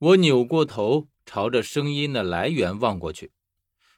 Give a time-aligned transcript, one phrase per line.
[0.00, 3.32] 我扭过头，朝着声音的来源望过去。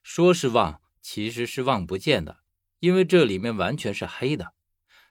[0.02, 2.38] 说是望，其实是望不见的，
[2.78, 4.54] 因为这里面完全是黑的。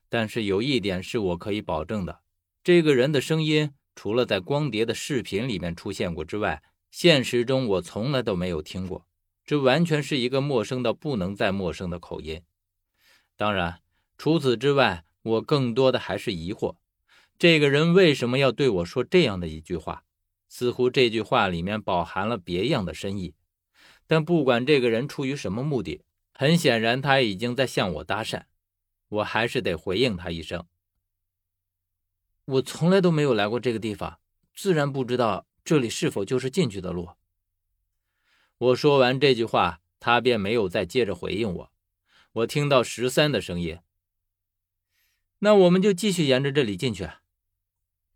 [0.09, 2.21] 但是有一点是我可以保证的：
[2.63, 9.05] 这个人的声音，除了在光碟的视频里面出现过之外，现实中我从来都没有听过。
[9.45, 12.41] 这完全是一个陌生到不能再陌生的口音。
[13.37, 13.81] 当然，
[14.17, 16.77] 除此之外，我更多的还是疑惑：
[17.37, 20.03] 这个人为什么要对我说这样的一句话？
[20.49, 23.35] 似乎这句话里面饱含了别样的深意，
[24.07, 26.01] 但不管这个人出于什么目的，
[26.33, 28.45] 很显然他已经在向我搭讪，
[29.07, 30.65] 我还是得回应他一声。
[32.45, 34.19] 我从来都没有来过这个地方，
[34.55, 37.09] 自然不知道这里是否就是进去的路。
[38.57, 41.71] 我说完这句话，他便没有再接着回应我。
[42.33, 43.79] 我听到十三的声音
[45.39, 47.07] ：“那我们就继续沿着这里进去。”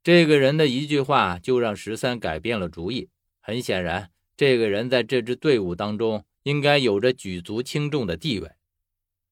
[0.04, 3.10] 这个人的一句话就让十三改变了主意。
[3.40, 8.52] 很显然，这个人在这支队伍当中应该有着举足轻重的地位。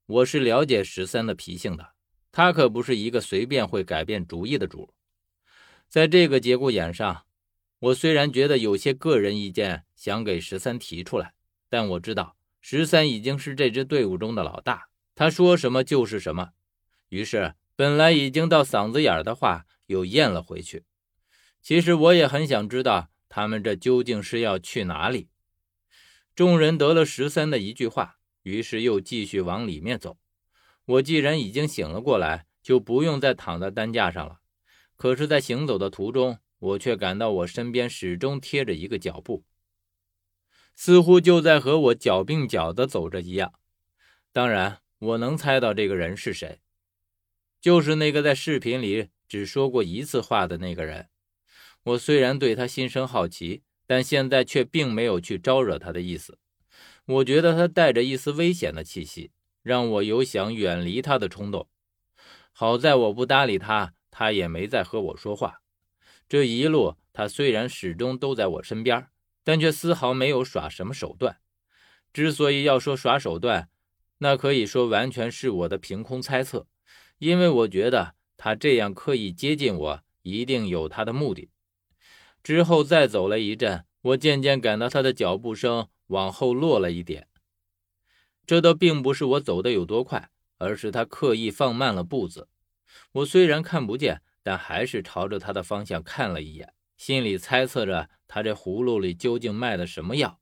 [0.05, 1.93] 我是了解十三的脾性的，
[2.31, 4.93] 他可不是一个随便会改变主意的主。
[5.89, 7.25] 在这个节骨眼上，
[7.79, 11.33] 我虽然觉得有些个人意见想给十三提出来，
[11.67, 16.51] 但我知道十三已经是这支队伍中的老大，他说什么就是什么。
[17.09, 19.65] 于是，本来已经到嗓子眼的话。
[19.91, 20.85] 又咽了回去。
[21.61, 25.27] 其实我也很想知道他们这究竟是要去哪里。
[26.33, 30.17] 众人得了十三的一句话，于是又继续往里面走。
[30.85, 34.39] 我既然已经醒了过来，就不用再躺在担架上了。
[34.95, 39.43] 可是，在行走的途中，我却感到我身边始终贴着一个脚步，
[40.73, 43.53] 似乎就在和我脚并脚的走着一样。
[44.31, 46.61] 当然，我能猜到这个人是谁，
[47.61, 49.09] 就是那个在视频里。
[49.29, 51.07] 只说过一次话的那个人，
[51.83, 56.37] 我虽然对他心生好奇，但现在却并没有去招惹他的意思。
[57.05, 59.31] 我觉得他带着一丝危险的气息，
[59.63, 61.69] 让我有想远离他的冲动。
[62.51, 65.61] 好在我不搭理他，他也没再和我说话。
[66.27, 69.07] 这一路，他虽然始终都在我身边，
[69.45, 71.37] 但却丝毫没有耍什么手段。
[72.11, 73.69] 之所以要说耍手段，
[74.17, 76.67] 那可以说完全是我的凭空猜测，
[77.21, 78.15] 因为我觉得。
[78.43, 81.51] 他这样刻意接近我，一定有他的目的。
[82.41, 87.27] 之后再走了一阵，我渐渐感到他的脚步声往后落了一点。
[88.47, 92.49] 这倒并不是我走的有多快，而是他刻意放慢了步子。
[93.11, 100.39] 我虽然看不见，但还是朝着他的方向看了一眼，心里猜测着他这葫芦里究竟卖的什么药。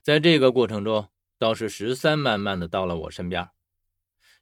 [0.00, 3.48] 在这个过程中，倒是十三慢慢的到了我身边，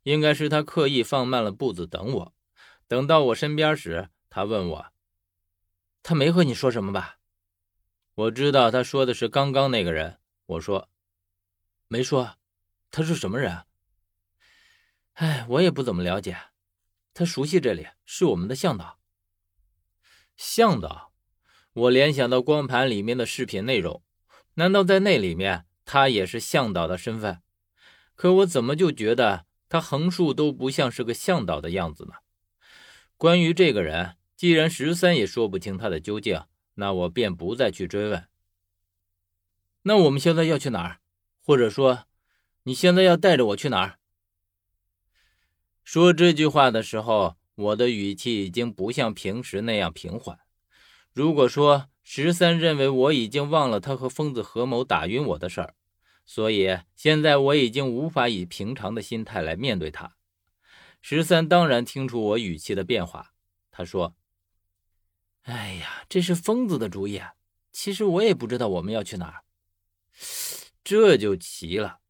[0.02, 2.34] 应该是他刻意放慢了步子等我。
[2.86, 4.86] 等到我身边时，他问我
[6.02, 7.18] ：“他没和你说什么吧？”
[8.14, 10.18] 我知道他说的是刚刚那个人。
[10.46, 10.88] 我说
[11.88, 12.36] ：“没说。”
[12.90, 13.64] 他是什么人？
[15.14, 16.38] 哎，我也不怎么了解。
[17.12, 18.98] 他熟悉这里，是我们的向导。
[20.36, 21.12] 向导？
[21.74, 24.02] 我联想到光盘里面的视频内容，
[24.54, 27.42] 难道在那里面他也是向导的身份？
[28.14, 32.14] 可我怎么就觉得他横竖都不像是个向导的样子呢？
[33.16, 36.42] 关于这个人，既然十三也说不清他的究竟，
[36.74, 38.28] 那我便不再去追问。
[39.82, 41.00] 那我们现在要去哪儿？
[41.40, 42.04] 或者说，
[42.64, 43.98] 你现在要带着我去哪儿？
[45.82, 50.38] 说这句话的时候，我的语气已经不像平时那样平缓。
[51.12, 55.74] 如果说十三认为我已经忘了他和疯子合谋打晕我的事儿，
[56.30, 60.14] 所以现在我已经无法以平常的心态来面对他。
[61.00, 63.32] 十三当然听出我语气的变化，
[63.70, 64.14] 他说
[65.44, 67.22] ：“哎呀，这是疯子的主意。
[67.72, 69.44] 其实我也不知道我们要去哪儿。
[70.84, 72.00] 这就奇了，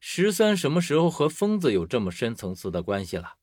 [0.00, 3.34] 十三什么时候和疯子有这么深层次的关系了？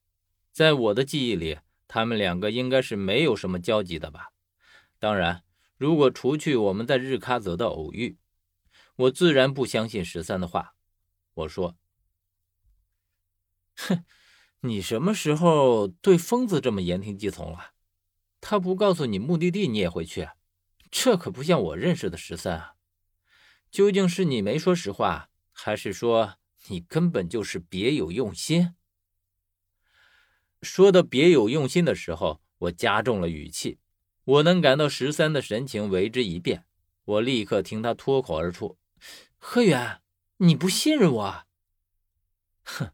[0.51, 4.29] 在我的记忆里，他们两个应该是没有什么交集的吧？
[4.97, 5.43] 当然，
[5.77, 8.17] 如果除去我们在日喀则的偶遇，
[8.95, 10.75] 我自然不相信十三的话。
[11.33, 11.77] 我说：
[13.75, 14.03] 哼。”
[14.65, 17.73] 你什么时候对疯子这么言听计从了？
[18.39, 20.29] 他不告诉你目的地，你也会去？
[20.89, 22.75] 这可不像我认识的十三啊！
[23.69, 26.35] 究竟是你没说实话，还是说
[26.67, 28.73] 你根本就是别有用心？
[30.61, 33.79] 说的别有用心的时候，我加重了语气。
[34.23, 36.65] 我能感到十三的神情为之一变。
[37.03, 38.77] 我立刻听他脱口而出
[39.37, 40.01] ：“何远，
[40.37, 41.45] 你不信任我？”
[42.63, 42.91] 哼！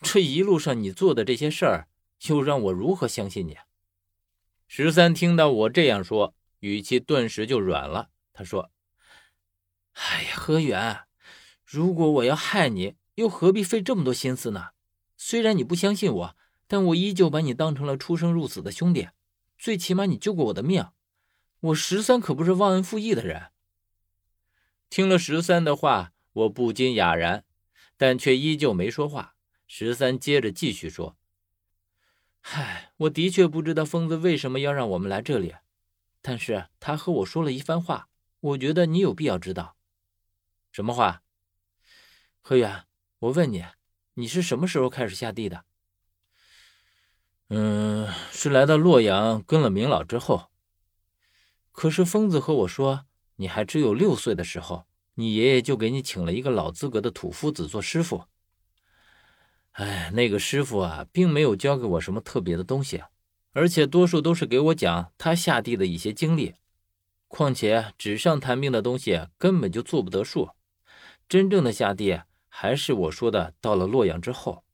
[0.00, 1.88] 这一路上你做的这些事儿，
[2.28, 3.56] 又让我如何相信你？
[4.66, 8.10] 十三听到我这样说，语气顿时就软了。
[8.32, 8.70] 他说
[9.94, 11.00] ：“哎呀，何远，
[11.64, 14.68] 如果我要害你，又何必费这么多心思呢？
[15.16, 16.36] 虽然你不相信我，
[16.68, 19.08] 但我依旧把你当成了出生入死的兄弟，
[19.58, 20.86] 最起码你救过我的命。
[21.60, 23.50] 我十三可不是忘恩负义的人。”
[24.90, 27.44] 听了十三的话，我不禁哑然，
[27.96, 29.34] 但却依旧没说话。
[29.66, 31.16] 十三接着继续说
[32.40, 35.54] ：“嗨，我的确不知道疯子为什么要让我们来这里，
[36.22, 38.08] 但是他和我说了一番话。”
[38.40, 39.76] 我觉得你有必要知道，
[40.70, 41.24] 什么话？
[42.40, 42.84] 何远，
[43.18, 43.64] 我问你，
[44.14, 45.64] 你是什么时候开始下地的？
[47.48, 50.52] 嗯，是来到洛阳跟了明老之后。
[51.72, 53.07] 可是疯子和我说，
[53.40, 58.24] 你还只有六岁的时候，你爷爷就给你请了一个老资格的土夫子做师傅。
[59.72, 63.04] 哎，那个师傅啊，并没有教给我什么特别的东西，
[63.52, 66.56] 而且多数都是给我讲他下地的一些经历。
[67.28, 70.50] 况且纸上谈兵的东西根本就做不得数，
[71.28, 73.54] 真正的下地还是我说的。
[73.60, 74.64] 到了洛阳之后，